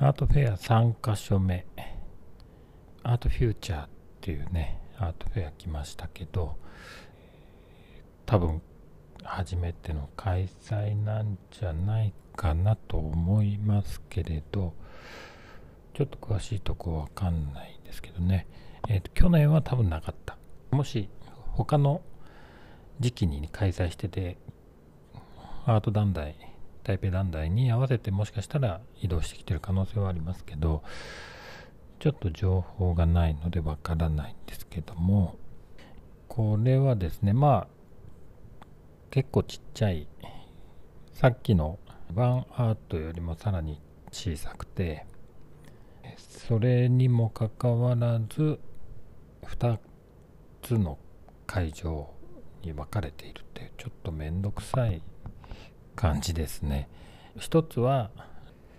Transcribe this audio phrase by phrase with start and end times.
[0.00, 1.66] アートフェア3カ所目。
[3.02, 3.88] アートフューチャーっ
[4.20, 6.56] ていうねアートフェア来ましたけど
[8.24, 8.62] 多分
[9.24, 14.72] 初めての開催なんじゃないかなと思いますけれど
[15.94, 18.46] ちょっと詳しいとこわかんないですけどね、
[18.88, 20.38] えーと、去年は多分なかった。
[20.70, 21.08] もし
[21.54, 22.02] 他の
[23.00, 24.38] 時期に開催してて
[25.66, 26.36] アート団体
[26.88, 30.82] 台北団体に合わせてもしかしたら移動してきてる可能性はありますけど
[31.98, 35.36] ちょっと情報がないのでわからないんですけども
[36.28, 38.66] これはですねまあ
[39.10, 40.08] 結構ちっちゃい
[41.12, 41.78] さっきの
[42.14, 45.04] ワンアートよりもさらに小さくて
[46.16, 48.58] それにもかかわらず
[49.42, 49.78] 2
[50.62, 50.96] つの
[51.46, 52.08] 会場
[52.62, 55.02] に分かれているっていうちょっと面倒くさい
[55.98, 56.88] 感じですね。
[57.36, 58.12] 一つは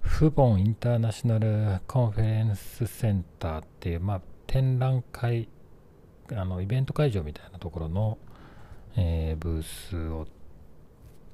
[0.00, 5.50] フボンインターナショナルコンフェレンスセンターっていう、まあ、展覧会
[6.32, 8.16] あのイベント会場みたいなところの、
[8.96, 10.26] えー、ブースを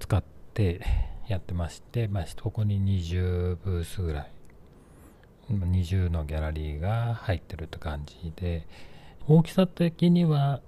[0.00, 0.80] 使って
[1.28, 4.32] やってまして、まあ、ここに20ブースぐらい
[5.48, 8.66] 20のギャラリーが入ってるって感じで
[9.28, 10.60] 大きさ的には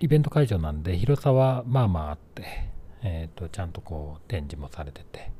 [0.00, 2.70] イベント会場なんで広さはまあまああって、
[3.02, 5.30] えーと、ちゃんとこう展示もされてて、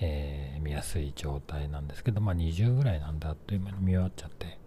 [0.00, 4.58] えー、見やすい状態なんですけど、まあ、20ぐらいなんであっという間に見終わっちゃって、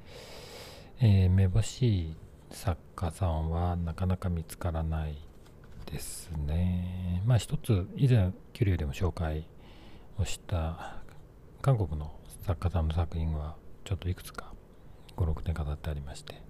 [1.00, 2.16] えー、めぼしい
[2.52, 5.16] 作家さんはなかなか見つからない
[5.86, 7.22] ですね。
[7.26, 9.48] まあ一つ以前桐生でも紹介
[10.18, 11.02] をした
[11.62, 12.12] 韓国の
[12.46, 14.54] 作家さんの作品はちょっといくつか
[15.18, 16.42] 56点飾ってありまして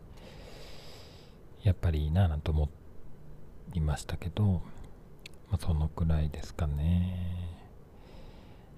[1.64, 2.70] やっぱりいいななんて思
[3.74, 4.62] いましたけど、
[5.52, 7.60] まあ、そのくらいですかね。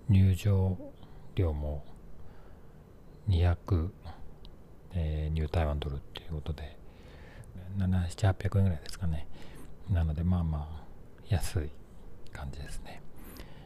[0.09, 0.77] 入場
[1.35, 1.85] 料も
[3.29, 3.89] 200、
[4.93, 6.77] えー、ニュータイワンドルっていうことで
[7.77, 9.27] 700-800円ぐらいですかね。
[9.89, 10.85] なのでまあまあ
[11.29, 11.69] 安い
[12.31, 13.01] 感じですね。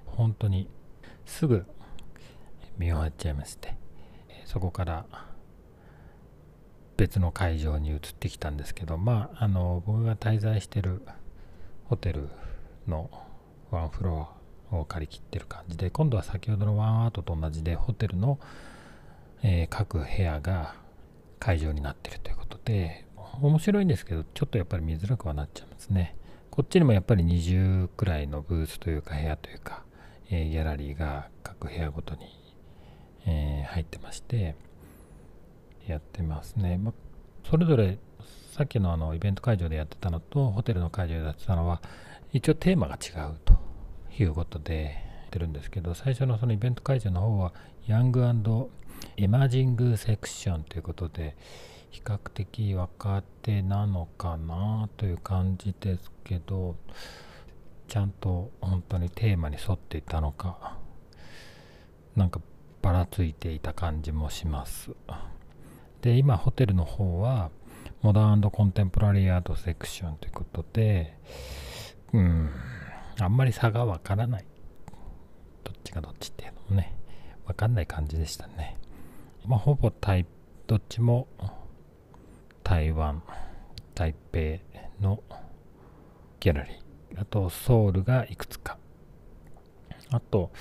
[0.06, 0.70] 本当に
[1.26, 1.66] すぐ
[2.78, 3.76] 見終わっちゃいまして
[4.46, 5.06] そこから
[6.96, 11.02] 別の会場に移ってきたんですけどまああの僕が滞在してる
[11.86, 12.30] ホテル
[12.88, 13.10] の
[13.72, 14.30] ワンフロ
[14.72, 18.40] アを借り切ってる感じで今度は先ほどのワンアートと同じでホテルの、
[19.44, 20.76] え、各部屋が
[21.40, 23.06] 会場になってるということで
[23.42, 26.16] 面白いんですけどちょっとやっぱり見づらくはなっちゃいますね。
[26.50, 29.84] こっちにもやっぱり20くらいのブースというか部屋というか、
[30.32, 32.38] え、ギャラリーが各部屋ごとに
[33.28, 34.56] え、入ってまして
[35.86, 36.94] やってますね、ま
[37.50, 37.98] それぞれ
[38.58, 41.80] さっきのあのイベント会場でやってたのとホテルの会場でやってたのは
[42.34, 43.54] 一応テーマが違うと
[44.18, 44.90] いうことでや
[45.28, 47.54] ってるんですけど最初のそのイベント会場の方は
[47.86, 48.24] ヤング
[49.16, 51.38] エマージングセクションということで
[51.92, 56.78] 比較的若手なのかなという感じですけど
[57.88, 60.80] ちゃんと本当にテーマに沿っていたのか
[62.16, 62.42] なんか
[62.82, 64.92] ばらついていた感じもします。
[66.02, 67.52] で今ホテルの方は
[68.02, 71.18] モダンコンテンポラリーアートセクションということで
[72.14, 72.50] うん
[73.20, 74.46] あんまり差がわからない
[75.64, 76.96] どっちがどっちっていうのもね
[77.46, 78.78] わかんない感じでしたね
[79.46, 80.26] まあほぼタイ
[80.68, 81.28] どっちも
[82.64, 83.24] 台湾
[83.96, 84.40] 台北
[85.02, 85.24] の
[86.40, 88.78] ギャラリーあとソウルがいくつか
[90.12, 90.52] あと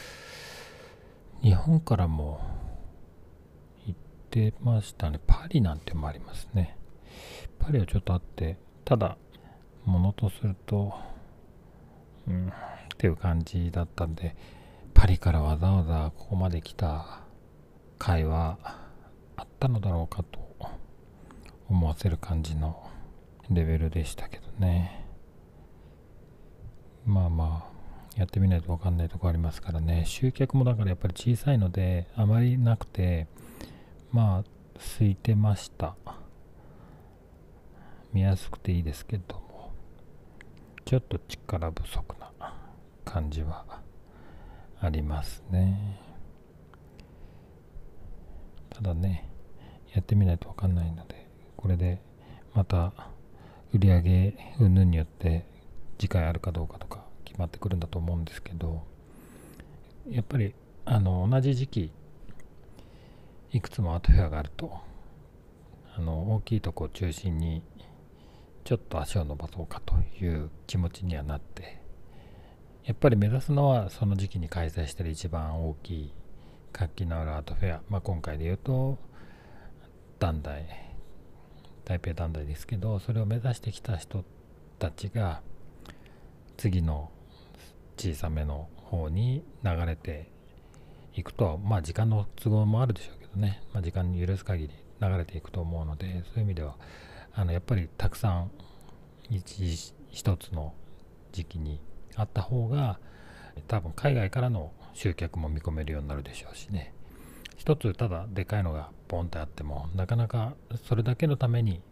[1.42, 2.40] 日本からも
[3.86, 5.20] 行ってましたね。
[5.26, 6.76] パリなんてもありますね。
[7.58, 9.16] パリはちょっとあって、ただ、
[9.84, 10.94] ものとすると、
[12.28, 12.50] うん、っ
[12.98, 14.36] ていう感じだったんで、
[14.94, 17.20] パリからわざわざここまで来た
[17.98, 18.58] 会話
[19.36, 20.40] あったのだろうかと
[21.68, 22.88] 思わせる感じの
[23.50, 25.06] レベルでしたけどね。
[27.04, 27.76] まあまあ、
[28.16, 33.28] やってみないと分かんないとこありますからね集客もだからやっぱり小さいのであまりなくて
[34.10, 34.44] まあ
[34.98, 35.94] 空いてました
[38.16, 39.74] 見やすくていいですけども
[40.86, 42.32] ちょっと力不足な
[43.04, 43.66] 感じは
[44.80, 46.00] ありますね。
[48.70, 49.28] ただね
[49.92, 51.28] やってみないと分かんないので
[51.58, 52.00] これで
[52.54, 52.94] また
[53.74, 55.44] 売り上げ云々によって
[55.98, 58.82] 次回あるかどうかとか決まってくるんだと思うんですけど
[60.08, 60.54] やっぱり
[60.86, 61.90] あの同じ時期
[63.52, 64.72] いくつもアートフェアがあると
[65.94, 67.62] あの大きいとこを中心に
[68.66, 71.80] ちょっと足を伸ばそうかという気持ちにはなって
[72.84, 76.12] やっぱり目指すのはその時期に開催してる一番大きい
[76.72, 78.98] 活気のあるアートフェア、まあ、今回で言うと
[80.18, 80.66] 団体
[81.84, 84.24] 台北団体ですけどそれを目指してきた人
[84.80, 85.42] たちが
[86.56, 87.12] 次の
[87.96, 90.28] 小さめの方に流れて
[91.14, 96.74] いくとまあ時間の都合もあるでしょうけどね、まあ、時間に許す限り流れていくと思うのでそういう意味では
[97.36, 98.50] あのやっぱりたくさん
[99.30, 100.72] 一一つの
[101.32, 101.80] 時期に
[102.16, 102.98] あった方が
[103.68, 106.94] 多分海外からの集客も見込めるようになるでしょうしね。
[107.56, 110.54] 一つただでかいのがポンってあってもなかなか
[110.88, 111.82] それだけのために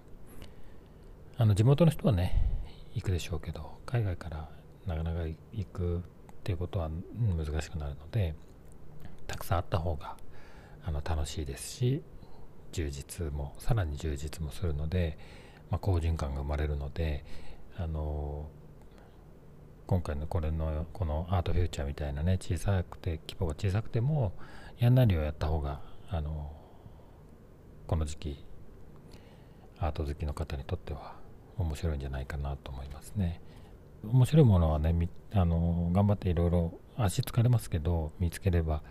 [1.37, 2.49] あの地元の人はね
[2.94, 4.49] 行くでしょうけど海外から
[4.87, 6.00] なかなか行くっ
[6.44, 6.90] ていうことは
[7.37, 8.35] 難しくなるので
[9.26, 10.17] たくさんあった方が
[10.85, 12.02] あの楽しいですし
[12.75, 15.17] 充実もさらに充実もするので、
[15.71, 17.25] まあ、好循環が生まれるので
[17.76, 18.49] あの
[19.87, 24.32] 今回のこれのこのアートフューチャーみたいなね小さくて規模が小さくても
[24.79, 26.50] やんなりをやった方があの
[27.87, 28.44] この時期
[29.79, 31.17] アート好きの方にとっては
[31.56, 33.41] 面白いんじゃないかなと思いますね。
[34.03, 38.82] 面白いものはねあの頑張っていろいろ足疲れますけど見つければ、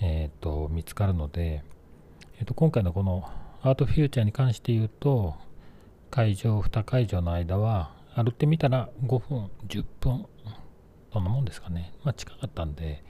[0.00, 1.62] えーと、見つかるので、
[2.38, 3.28] えーと今回のこの
[3.62, 5.34] アートフューチャーに関して言うと
[6.10, 10.26] 会場2会場の間は歩ってみたら5分10分
[11.12, 13.04] そんなもんですかねまあ近かったんで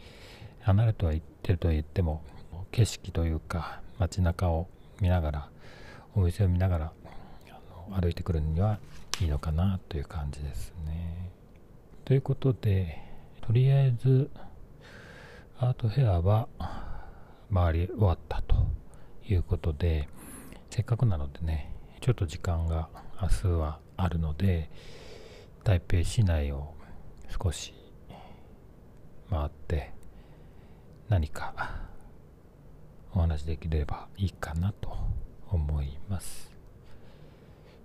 [0.61, 2.23] 離れては行ってると言っても
[2.71, 4.69] 景色というか街中を
[5.01, 5.49] 見ながら
[6.15, 6.93] お店を見ながら
[8.01, 8.79] 歩いてくるには
[9.21, 11.31] いいのかなという感じですね。
[12.05, 12.99] ということで
[13.43, 14.31] とりあえず
[15.59, 16.49] アートフェアは
[17.53, 18.54] 回り終わったと
[19.29, 20.09] いうことで
[20.71, 22.89] せっかくなのでねちょっと時間が
[23.21, 24.71] 明日はあるので
[25.63, 26.75] 台北市内を
[27.43, 27.73] 少し
[29.31, 29.93] 回って
[31.09, 31.73] 何か
[33.13, 34.97] お話できればいいかなと
[35.51, 36.54] 思います。